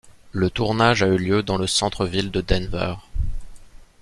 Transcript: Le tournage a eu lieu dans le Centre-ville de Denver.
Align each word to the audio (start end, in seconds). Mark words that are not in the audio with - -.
Le 0.31 0.49
tournage 0.49 1.03
a 1.03 1.07
eu 1.09 1.15
lieu 1.15 1.43
dans 1.43 1.57
le 1.59 1.67
Centre-ville 1.67 2.31
de 2.31 2.41
Denver. 2.41 2.95